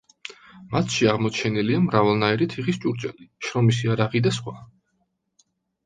[0.71, 4.59] მათში აღმოჩენილია მრავალნაირი თიხის ჭურჭელი, შრომის იარაღი და სხვა.